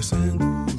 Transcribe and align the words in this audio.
descendo. 0.00 0.69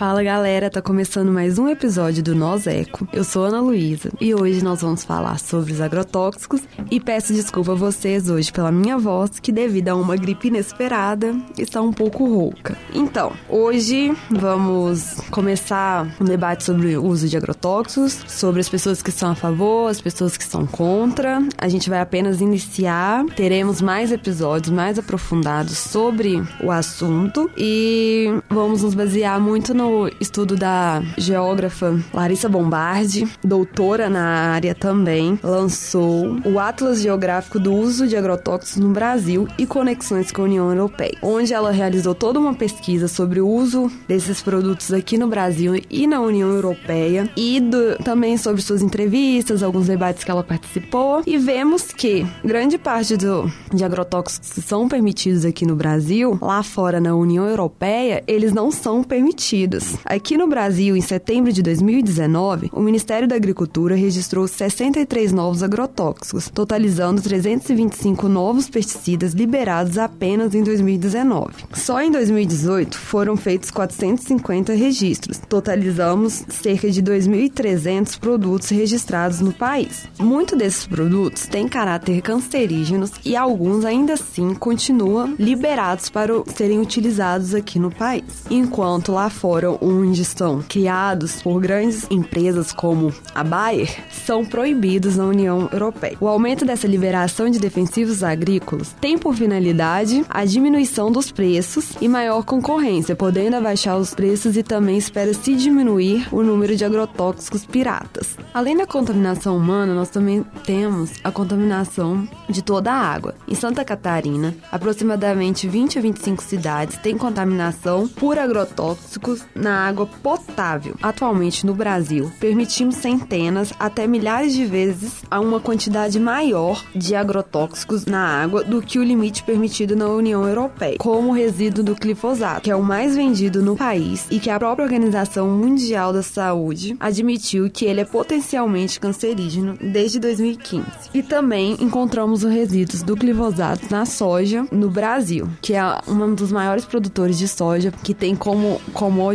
Fala 0.00 0.22
galera, 0.22 0.70
tá 0.70 0.80
começando 0.80 1.30
mais 1.30 1.58
um 1.58 1.68
episódio 1.68 2.22
do 2.22 2.34
Nós 2.34 2.66
Eco. 2.66 3.06
Eu 3.12 3.22
sou 3.22 3.44
Ana 3.44 3.60
Luísa 3.60 4.10
e 4.18 4.34
hoje 4.34 4.64
nós 4.64 4.80
vamos 4.80 5.04
falar 5.04 5.38
sobre 5.38 5.74
os 5.74 5.80
agrotóxicos 5.82 6.62
e 6.90 6.98
peço 6.98 7.34
desculpa 7.34 7.72
a 7.72 7.74
vocês 7.74 8.30
hoje 8.30 8.50
pela 8.50 8.72
minha 8.72 8.96
voz, 8.96 9.38
que 9.38 9.52
devido 9.52 9.90
a 9.90 9.94
uma 9.94 10.16
gripe 10.16 10.48
inesperada 10.48 11.36
está 11.58 11.82
um 11.82 11.92
pouco 11.92 12.24
rouca. 12.24 12.78
Então, 12.94 13.34
hoje 13.46 14.16
vamos 14.30 15.20
começar 15.30 16.10
um 16.18 16.24
debate 16.24 16.64
sobre 16.64 16.96
o 16.96 17.04
uso 17.04 17.28
de 17.28 17.36
agrotóxicos, 17.36 18.24
sobre 18.26 18.62
as 18.62 18.70
pessoas 18.70 19.02
que 19.02 19.12
são 19.12 19.32
a 19.32 19.34
favor, 19.34 19.90
as 19.90 20.00
pessoas 20.00 20.34
que 20.34 20.44
são 20.44 20.66
contra. 20.66 21.42
A 21.58 21.68
gente 21.68 21.90
vai 21.90 22.00
apenas 22.00 22.40
iniciar, 22.40 23.26
teremos 23.36 23.82
mais 23.82 24.10
episódios 24.10 24.74
mais 24.74 24.98
aprofundados 24.98 25.76
sobre 25.76 26.42
o 26.64 26.70
assunto 26.70 27.50
e 27.54 28.28
vamos 28.48 28.82
nos 28.82 28.94
basear 28.94 29.38
muito 29.38 29.74
no 29.74 29.89
estudo 30.20 30.56
da 30.56 31.02
geógrafa 31.16 31.98
Larissa 32.12 32.48
Bombardi, 32.48 33.28
doutora 33.42 34.08
na 34.08 34.24
área 34.52 34.74
também, 34.74 35.38
lançou 35.42 36.36
o 36.44 36.58
Atlas 36.58 37.00
Geográfico 37.00 37.58
do 37.58 37.72
Uso 37.72 38.06
de 38.06 38.16
Agrotóxicos 38.16 38.76
no 38.76 38.90
Brasil 38.90 39.48
e 39.58 39.66
Conexões 39.66 40.32
com 40.32 40.42
a 40.42 40.44
União 40.44 40.70
Europeia, 40.70 41.16
onde 41.22 41.52
ela 41.54 41.70
realizou 41.70 42.14
toda 42.14 42.38
uma 42.38 42.54
pesquisa 42.54 43.08
sobre 43.08 43.40
o 43.40 43.48
uso 43.48 43.90
desses 44.08 44.42
produtos 44.42 44.92
aqui 44.92 45.16
no 45.16 45.28
Brasil 45.28 45.80
e 45.90 46.06
na 46.06 46.20
União 46.20 46.48
Europeia 46.50 47.30
e 47.36 47.60
do, 47.60 47.96
também 48.02 48.36
sobre 48.36 48.62
suas 48.62 48.82
entrevistas, 48.82 49.62
alguns 49.62 49.86
debates 49.86 50.24
que 50.24 50.30
ela 50.30 50.42
participou 50.42 51.22
e 51.26 51.38
vemos 51.38 51.84
que 51.84 52.26
grande 52.44 52.78
parte 52.78 53.16
do, 53.16 53.50
de 53.72 53.84
agrotóxicos 53.84 54.52
que 54.52 54.62
são 54.62 54.88
permitidos 54.88 55.44
aqui 55.44 55.64
no 55.66 55.76
Brasil, 55.76 56.38
lá 56.40 56.62
fora 56.62 57.00
na 57.00 57.14
União 57.14 57.46
Europeia, 57.46 58.22
eles 58.26 58.52
não 58.52 58.70
são 58.70 59.02
permitidos. 59.02 59.79
Aqui 60.04 60.36
no 60.36 60.46
Brasil, 60.46 60.96
em 60.96 61.00
setembro 61.00 61.52
de 61.52 61.62
2019, 61.62 62.70
o 62.72 62.80
Ministério 62.80 63.28
da 63.28 63.36
Agricultura 63.36 63.94
registrou 63.94 64.46
63 64.46 65.32
novos 65.32 65.62
agrotóxicos, 65.62 66.48
totalizando 66.48 67.22
325 67.22 68.28
novos 68.28 68.68
pesticidas 68.68 69.32
liberados 69.32 69.98
apenas 69.98 70.54
em 70.54 70.62
2019. 70.62 71.64
Só 71.72 72.02
em 72.02 72.10
2018 72.10 72.98
foram 72.98 73.36
feitos 73.36 73.70
450 73.70 74.72
registros, 74.74 75.38
totalizamos 75.38 76.44
cerca 76.48 76.90
de 76.90 77.02
2.300 77.02 78.18
produtos 78.18 78.68
registrados 78.68 79.40
no 79.40 79.52
país. 79.52 80.06
Muitos 80.18 80.58
desses 80.58 80.86
produtos 80.86 81.46
têm 81.46 81.68
caráter 81.68 82.20
cancerígenos 82.20 83.12
e 83.24 83.36
alguns 83.36 83.84
ainda 83.84 84.14
assim 84.14 84.54
continuam 84.54 85.34
liberados 85.38 86.10
para 86.10 86.32
serem 86.54 86.80
utilizados 86.80 87.54
aqui 87.54 87.78
no 87.78 87.90
país, 87.90 88.24
enquanto 88.50 89.12
lá 89.12 89.30
fora 89.30 89.69
onde 89.80 90.22
estão 90.22 90.62
criados 90.66 91.42
por 91.42 91.60
grandes 91.60 92.06
empresas 92.10 92.72
como 92.72 93.12
a 93.34 93.44
Bayer 93.44 93.90
são 94.10 94.44
proibidos 94.44 95.16
na 95.16 95.24
União 95.24 95.68
Europeia. 95.72 96.16
O 96.20 96.28
aumento 96.28 96.64
dessa 96.64 96.86
liberação 96.86 97.50
de 97.50 97.58
defensivos 97.58 98.22
agrícolas 98.22 98.94
tem 99.00 99.18
por 99.18 99.34
finalidade 99.34 100.24
a 100.28 100.44
diminuição 100.44 101.10
dos 101.10 101.30
preços 101.30 101.92
e 102.00 102.08
maior 102.08 102.44
concorrência, 102.44 103.16
podendo 103.16 103.56
abaixar 103.56 103.98
os 103.98 104.14
preços 104.14 104.56
e 104.56 104.62
também 104.62 104.96
espera-se 104.96 105.54
diminuir 105.54 106.28
o 106.32 106.42
número 106.42 106.76
de 106.76 106.84
agrotóxicos 106.84 107.64
piratas. 107.64 108.36
Além 108.52 108.76
da 108.76 108.86
contaminação 108.86 109.56
humana, 109.56 109.94
nós 109.94 110.08
também 110.08 110.44
temos 110.64 111.12
a 111.22 111.30
contaminação 111.30 112.28
de 112.48 112.62
toda 112.62 112.92
a 112.92 112.96
água. 112.96 113.34
Em 113.46 113.54
Santa 113.54 113.84
Catarina, 113.84 114.54
aproximadamente 114.70 115.68
20 115.68 115.98
a 115.98 116.02
25 116.02 116.42
cidades 116.42 116.96
têm 116.98 117.16
contaminação 117.16 118.08
por 118.08 118.38
agrotóxicos 118.38 119.44
na 119.54 119.86
água 119.86 120.06
potável. 120.22 120.94
Atualmente 121.02 121.66
no 121.66 121.74
Brasil, 121.74 122.30
permitimos 122.40 122.96
centenas 122.96 123.72
até 123.78 124.06
milhares 124.06 124.52
de 124.52 124.64
vezes 124.64 125.22
a 125.30 125.40
uma 125.40 125.60
quantidade 125.60 126.18
maior 126.18 126.84
de 126.94 127.14
agrotóxicos 127.14 128.06
na 128.06 128.20
água 128.42 128.64
do 128.64 128.82
que 128.82 128.98
o 128.98 129.04
limite 129.04 129.42
permitido 129.42 129.96
na 129.96 130.08
União 130.08 130.46
Europeia, 130.46 130.96
como 130.98 131.30
o 131.30 131.34
resíduo 131.34 131.84
do 131.84 131.94
glifosato, 131.94 132.62
que 132.62 132.70
é 132.70 132.76
o 132.76 132.82
mais 132.82 133.14
vendido 133.14 133.62
no 133.62 133.76
país 133.76 134.26
e 134.30 134.38
que 134.38 134.50
a 134.50 134.58
própria 134.58 134.84
Organização 134.84 135.48
Mundial 135.48 136.12
da 136.12 136.22
Saúde 136.22 136.96
admitiu 136.98 137.70
que 137.70 137.84
ele 137.84 138.00
é 138.00 138.04
potencialmente 138.04 139.00
cancerígeno 139.00 139.76
desde 139.80 140.18
2015. 140.18 140.84
E 141.12 141.22
também 141.22 141.76
encontramos 141.80 142.44
os 142.44 142.50
resíduos 142.50 143.02
do 143.02 143.16
glifosato 143.16 143.86
na 143.90 144.04
soja 144.04 144.66
no 144.70 144.90
Brasil, 144.90 145.48
que 145.60 145.74
é 145.74 145.82
um 146.06 146.34
dos 146.34 146.52
maiores 146.52 146.84
produtores 146.84 147.38
de 147.38 147.48
soja 147.48 147.92
que 148.02 148.14
tem 148.14 148.34
como 148.34 148.80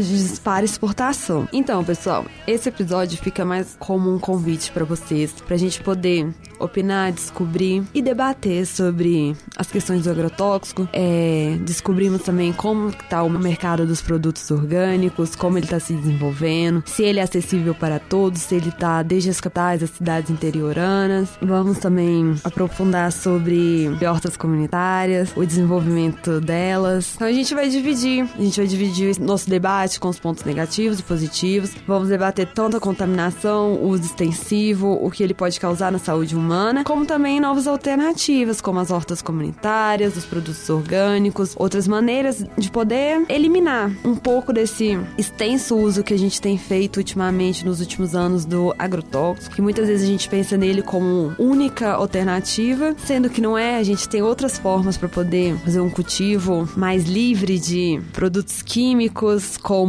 commodities 0.05 0.39
para 0.39 0.65
exportação. 0.65 1.47
Então, 1.51 1.83
pessoal, 1.83 2.25
esse 2.47 2.69
episódio 2.69 3.17
fica 3.17 3.43
mais 3.43 3.75
como 3.79 4.13
um 4.13 4.19
convite 4.19 4.71
para 4.71 4.85
vocês, 4.85 5.31
para 5.31 5.55
a 5.55 5.57
gente 5.57 5.81
poder 5.81 6.33
opinar, 6.59 7.11
descobrir 7.11 7.83
e 7.93 8.01
debater 8.01 8.65
sobre 8.65 9.35
as 9.55 9.69
questões 9.69 10.03
do 10.03 10.09
agrotóxico. 10.09 10.87
É, 10.93 11.57
descobrimos 11.61 12.21
também 12.23 12.53
como 12.53 12.89
está 12.89 13.23
o 13.23 13.29
mercado 13.29 13.85
dos 13.85 14.01
produtos 14.01 14.49
orgânicos, 14.51 15.35
como 15.35 15.57
ele 15.57 15.65
está 15.65 15.79
se 15.79 15.93
desenvolvendo, 15.93 16.83
se 16.85 17.03
ele 17.03 17.19
é 17.19 17.23
acessível 17.23 17.75
para 17.75 17.99
todos, 17.99 18.41
se 18.41 18.55
ele 18.55 18.69
está 18.69 19.03
desde 19.03 19.29
as 19.29 19.41
capitais 19.41 19.83
às 19.83 19.89
cidades 19.89 20.29
interioranas. 20.29 21.29
Vamos 21.41 21.79
também 21.79 22.35
aprofundar 22.43 23.11
sobre 23.11 23.89
hortas 24.07 24.37
comunitárias, 24.37 25.31
o 25.35 25.45
desenvolvimento 25.45 26.39
delas. 26.39 27.13
Então 27.15 27.27
a 27.27 27.31
gente 27.31 27.53
vai 27.53 27.69
dividir, 27.69 28.27
a 28.37 28.41
gente 28.41 28.57
vai 28.57 28.67
dividir 28.67 29.19
nosso 29.19 29.49
debate 29.49 29.94
com 29.99 30.09
os 30.09 30.19
pontos 30.19 30.43
negativos 30.43 30.99
e 30.99 31.03
positivos. 31.03 31.71
Vamos 31.87 32.09
debater 32.09 32.47
tanto 32.47 32.77
a 32.77 32.79
contaminação, 32.79 33.73
o 33.73 33.89
uso 33.89 34.03
extensivo, 34.03 34.99
o 35.01 35.09
que 35.09 35.23
ele 35.23 35.33
pode 35.33 35.59
causar 35.59 35.91
na 35.91 35.99
saúde 35.99 36.35
humana, 36.35 36.83
como 36.83 37.05
também 37.05 37.39
novas 37.39 37.67
alternativas, 37.67 38.61
como 38.61 38.79
as 38.79 38.91
hortas 38.91 39.21
comunitárias, 39.21 40.15
os 40.15 40.25
produtos 40.25 40.69
orgânicos, 40.69 41.55
outras 41.57 41.87
maneiras 41.87 42.45
de 42.57 42.69
poder 42.69 43.23
eliminar 43.29 43.91
um 44.03 44.15
pouco 44.15 44.51
desse 44.51 44.97
extenso 45.17 45.75
uso 45.75 46.03
que 46.03 46.13
a 46.13 46.17
gente 46.17 46.41
tem 46.41 46.57
feito 46.57 46.97
ultimamente 46.97 47.65
nos 47.65 47.79
últimos 47.79 48.15
anos 48.15 48.45
do 48.45 48.73
agrotóxico, 48.77 49.55
que 49.55 49.61
muitas 49.61 49.87
vezes 49.87 50.07
a 50.07 50.11
gente 50.11 50.29
pensa 50.29 50.57
nele 50.57 50.81
como 50.81 51.33
única 51.37 51.93
alternativa, 51.93 52.95
sendo 53.05 53.29
que 53.29 53.41
não 53.41 53.57
é, 53.57 53.77
a 53.77 53.83
gente 53.83 54.07
tem 54.07 54.21
outras 54.21 54.57
formas 54.57 54.97
para 54.97 55.09
poder 55.09 55.55
fazer 55.59 55.79
um 55.79 55.89
cultivo 55.89 56.67
mais 56.75 57.05
livre 57.05 57.59
de 57.59 58.01
produtos 58.13 58.61
químicos, 58.61 59.57
como 59.57 59.84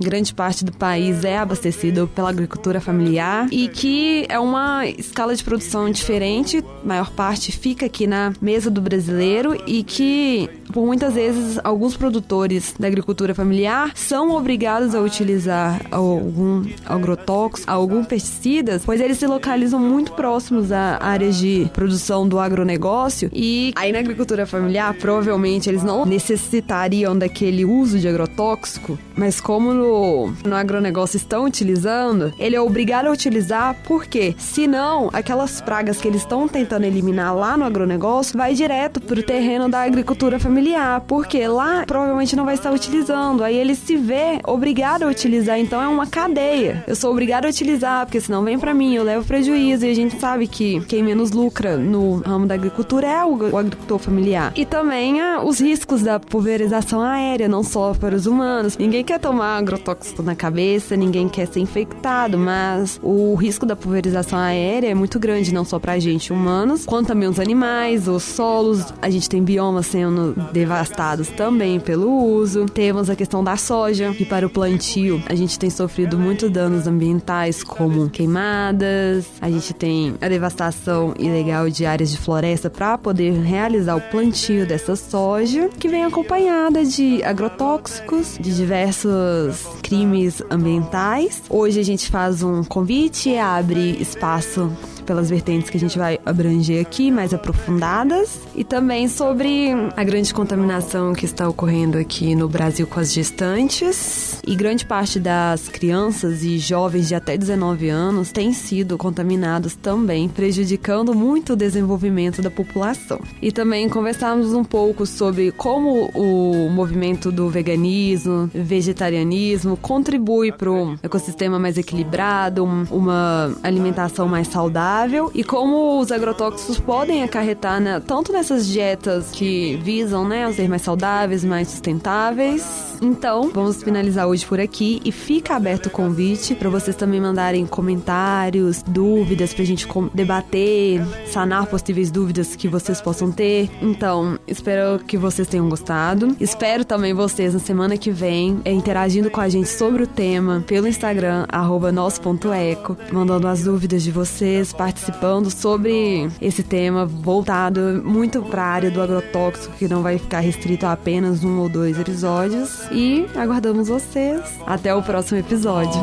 grande 0.00 0.32
parte 0.34 0.64
do 0.64 0.72
país 0.72 1.24
é 1.24 1.38
abastecido 1.38 2.08
pela 2.14 2.30
agricultura 2.30 2.80
familiar 2.80 3.48
e 3.50 3.68
que 3.68 4.26
é 4.28 4.38
uma 4.38 4.86
escala 4.86 5.34
de 5.34 5.42
produção 5.42 5.90
diferente, 5.90 6.64
maior 6.84 7.10
parte 7.10 7.52
fica 7.52 7.86
aqui 7.86 8.06
na 8.06 8.32
mesa 8.40 8.70
do 8.70 8.80
brasileiro 8.80 9.60
e 9.66 9.82
que 9.82 10.48
por 10.72 10.84
muitas 10.86 11.14
vezes 11.14 11.58
alguns 11.62 11.96
produtores 11.96 12.74
da 12.78 12.86
agricultura 12.86 13.34
familiar 13.34 13.92
são 13.94 14.30
obrigados 14.30 14.94
a 14.94 15.00
utilizar 15.00 15.80
algum 15.90 16.64
agrotóxico, 16.86 17.70
algum 17.70 18.04
pesticidas, 18.04 18.82
pois 18.84 19.00
eles 19.00 19.18
se 19.18 19.26
localizam 19.26 19.78
muito 19.78 20.12
próximos 20.12 20.72
a 20.72 20.98
áreas 21.00 21.36
de 21.36 21.70
produção 21.72 22.26
do 22.26 22.38
agronegócio 22.38 23.30
e 23.32 23.72
aí 23.76 23.92
na 23.92 23.98
agricultura 23.98 24.46
familiar 24.46 24.94
provavelmente 24.94 25.68
eles 25.68 25.82
não 25.82 26.04
necessitariam 26.06 27.16
daquele 27.16 27.64
uso 27.64 27.98
de 27.98 28.08
agrotóxico, 28.08 28.98
mas 29.16 29.40
como 29.40 29.72
no, 29.74 30.32
no 30.44 30.56
agronegócio 30.56 31.16
estão 31.16 31.44
utilizando, 31.44 32.32
ele 32.38 32.56
é 32.56 32.60
obrigado 32.60 33.06
a 33.06 33.12
utilizar 33.12 33.76
porque 33.86 34.34
senão 34.38 35.10
aquelas 35.12 35.60
pragas 35.60 36.00
que 36.00 36.08
eles 36.08 36.22
estão 36.22 36.48
tentando 36.48 36.84
eliminar 36.84 37.34
lá 37.34 37.56
no 37.56 37.64
agronegócio 37.64 38.36
vai 38.36 38.54
direto 38.54 39.00
pro 39.00 39.22
terreno 39.22 39.68
da 39.68 39.82
agricultura 39.82 40.38
familiar, 40.38 40.61
porque 41.06 41.46
lá 41.46 41.84
provavelmente 41.86 42.36
não 42.36 42.44
vai 42.44 42.54
estar 42.54 42.72
utilizando, 42.72 43.42
aí 43.42 43.56
ele 43.56 43.74
se 43.74 43.96
vê 43.96 44.40
obrigado 44.46 45.02
a 45.02 45.08
utilizar, 45.08 45.58
então 45.58 45.80
é 45.82 45.88
uma 45.88 46.06
cadeia. 46.06 46.84
Eu 46.86 46.96
sou 46.96 47.10
obrigado 47.10 47.46
a 47.46 47.48
utilizar, 47.48 48.06
porque 48.06 48.20
senão 48.20 48.42
vem 48.42 48.58
para 48.58 48.74
mim, 48.74 48.94
eu 48.94 49.04
levo 49.04 49.26
prejuízo 49.26 49.86
e 49.86 49.90
a 49.90 49.94
gente 49.94 50.18
sabe 50.18 50.46
que 50.46 50.80
quem 50.86 51.02
menos 51.02 51.32
lucra 51.32 51.76
no 51.76 52.16
ramo 52.16 52.46
da 52.46 52.54
agricultura 52.54 53.06
é 53.06 53.24
o, 53.24 53.56
agricultor 53.56 53.98
familiar. 53.98 54.52
E 54.56 54.64
também 54.64 55.20
ah, 55.20 55.42
os 55.42 55.60
riscos 55.60 56.02
da 56.02 56.18
pulverização 56.18 57.00
aérea, 57.00 57.48
não 57.48 57.62
só 57.62 57.94
para 57.94 58.14
os 58.14 58.26
humanos. 58.26 58.76
Ninguém 58.76 59.04
quer 59.04 59.18
tomar 59.18 59.58
agrotóxico 59.58 60.22
na 60.22 60.34
cabeça, 60.34 60.96
ninguém 60.96 61.28
quer 61.28 61.46
ser 61.46 61.60
infectado, 61.60 62.38
mas 62.38 62.98
o 63.02 63.34
risco 63.34 63.66
da 63.66 63.76
pulverização 63.76 64.38
aérea 64.38 64.88
é 64.88 64.94
muito 64.94 65.18
grande, 65.18 65.52
não 65.52 65.64
só 65.64 65.78
pra 65.78 65.98
gente 65.98 66.32
humanos, 66.32 66.84
quanto 66.84 67.08
também 67.08 67.28
os 67.28 67.38
animais, 67.38 68.08
os 68.08 68.22
solos. 68.22 68.92
A 69.00 69.10
gente 69.10 69.28
tem 69.28 69.42
biomas 69.42 69.86
sendo 69.86 70.34
devastados 70.52 71.28
também 71.28 71.80
pelo 71.80 72.10
uso. 72.10 72.66
Temos 72.66 73.10
a 73.10 73.16
questão 73.16 73.42
da 73.42 73.56
soja, 73.56 74.12
que 74.12 74.24
para 74.24 74.46
o 74.46 74.50
plantio 74.50 75.22
a 75.26 75.34
gente 75.34 75.58
tem 75.58 75.70
sofrido 75.70 76.18
muitos 76.18 76.50
danos 76.50 76.86
ambientais, 76.86 77.62
como 77.62 78.10
queimadas, 78.10 79.26
a 79.40 79.50
gente 79.50 79.72
tem 79.72 80.14
a 80.20 80.28
devastação 80.28 81.14
ilegal 81.18 81.68
de 81.68 81.86
áreas 81.86 82.10
de 82.10 82.18
floresta 82.18 82.70
para 82.70 82.98
poder 82.98 83.32
realizar 83.32 83.96
o 83.96 84.00
plantio 84.00 84.66
dessa 84.66 84.94
soja, 84.96 85.68
que 85.78 85.88
vem 85.88 86.04
acompanhada 86.04 86.84
de 86.84 87.22
agrotóxicos, 87.24 88.36
de 88.38 88.54
diversos 88.54 89.66
crimes 89.82 90.42
ambientais. 90.50 91.42
Hoje 91.48 91.80
a 91.80 91.84
gente 91.84 92.10
faz 92.10 92.42
um 92.42 92.62
convite 92.62 93.30
e 93.30 93.38
abre 93.38 93.96
espaço 94.00 94.70
pelas 95.02 95.28
vertentes 95.28 95.68
que 95.68 95.76
a 95.76 95.80
gente 95.80 95.98
vai 95.98 96.18
abranger 96.24 96.80
aqui, 96.80 97.10
mais 97.10 97.34
aprofundadas, 97.34 98.40
e 98.54 98.64
também 98.64 99.08
sobre 99.08 99.70
a 99.96 100.04
grande 100.04 100.32
contaminação 100.32 101.12
que 101.12 101.24
está 101.24 101.48
ocorrendo 101.48 101.98
aqui 101.98 102.34
no 102.34 102.48
Brasil 102.48 102.86
com 102.86 103.00
as 103.00 103.12
gestantes. 103.12 104.40
E 104.46 104.54
grande 104.54 104.86
parte 104.86 105.18
das 105.18 105.68
crianças 105.68 106.42
e 106.44 106.58
jovens 106.58 107.08
de 107.08 107.14
até 107.14 107.36
19 107.36 107.88
anos 107.88 108.32
têm 108.32 108.52
sido 108.52 108.96
contaminados 108.96 109.74
também, 109.74 110.28
prejudicando 110.28 111.14
muito 111.14 111.54
o 111.54 111.56
desenvolvimento 111.56 112.40
da 112.40 112.50
população. 112.50 113.20
E 113.40 113.50
também 113.50 113.88
conversamos 113.88 114.52
um 114.52 114.64
pouco 114.64 115.06
sobre 115.06 115.50
como 115.52 116.10
o 116.14 116.70
movimento 116.70 117.32
do 117.32 117.48
veganismo, 117.48 118.50
vegetarianismo 118.54 119.76
contribui 119.76 120.52
para 120.52 120.70
um 120.70 120.96
ecossistema 121.02 121.58
mais 121.58 121.76
equilibrado, 121.76 122.64
uma 122.90 123.52
alimentação 123.62 124.28
mais 124.28 124.48
saudável 124.48 124.91
saudável 124.92 125.30
e 125.34 125.42
como 125.42 125.98
os 125.98 126.12
agrotóxicos 126.12 126.78
podem 126.78 127.22
acarretar 127.22 127.80
né, 127.80 128.00
tanto 128.06 128.32
nessas 128.32 128.66
dietas 128.66 129.30
que 129.30 129.76
visam 129.82 130.28
né, 130.28 130.44
a 130.44 130.52
ser 130.52 130.68
mais 130.68 130.82
saudáveis, 130.82 131.42
mais 131.42 131.68
sustentáveis. 131.68 132.92
Então, 133.00 133.50
vamos 133.52 133.82
finalizar 133.82 134.28
hoje 134.28 134.44
por 134.46 134.60
aqui 134.60 135.00
e 135.04 135.10
fica 135.10 135.56
aberto 135.56 135.86
o 135.86 135.90
convite 135.90 136.54
para 136.54 136.68
vocês 136.68 136.94
também 136.94 137.20
mandarem 137.20 137.66
comentários, 137.66 138.82
dúvidas 138.82 139.52
pra 139.54 139.64
gente 139.64 139.88
debater, 140.14 141.00
sanar 141.26 141.66
possíveis 141.66 142.10
dúvidas 142.10 142.54
que 142.54 142.68
vocês 142.68 143.00
possam 143.00 143.32
ter. 143.32 143.70
Então, 143.80 144.38
espero 144.46 145.02
que 145.04 145.16
vocês 145.16 145.48
tenham 145.48 145.68
gostado. 145.68 146.36
Espero 146.38 146.84
também 146.84 147.14
vocês 147.14 147.54
na 147.54 147.60
semana 147.60 147.96
que 147.96 148.10
vem 148.10 148.60
é, 148.64 148.72
interagindo 148.72 149.30
com 149.30 149.40
a 149.40 149.48
gente 149.48 149.68
sobre 149.68 150.04
o 150.04 150.06
tema 150.06 150.62
pelo 150.66 150.86
Instagram, 150.86 151.46
nosso.eco, 151.92 152.96
mandando 153.10 153.48
as 153.48 153.64
dúvidas 153.64 154.02
de 154.02 154.12
vocês, 154.12 154.72
participando 154.82 155.48
sobre 155.48 156.28
esse 156.40 156.60
tema 156.64 157.06
voltado 157.06 158.02
muito 158.04 158.42
para 158.42 158.64
a 158.64 158.66
área 158.66 158.90
do 158.90 159.00
agrotóxico, 159.00 159.76
que 159.76 159.86
não 159.86 160.02
vai 160.02 160.18
ficar 160.18 160.40
restrito 160.40 160.84
a 160.86 160.92
apenas 160.92 161.44
um 161.44 161.60
ou 161.60 161.68
dois 161.68 162.00
episódios. 162.00 162.80
E 162.90 163.24
aguardamos 163.36 163.86
vocês. 163.86 164.42
Até 164.66 164.92
o 164.92 165.00
próximo 165.00 165.38
episódio. 165.38 166.00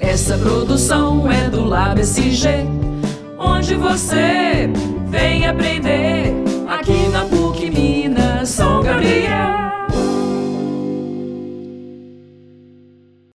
Essa 0.00 0.36
produção 0.36 1.30
é 1.30 1.48
do 1.48 1.64
Lab 1.64 2.00
SG, 2.00 2.66
onde 3.38 3.76
você 3.76 4.68
vem 5.08 5.46
aprender 5.46 6.45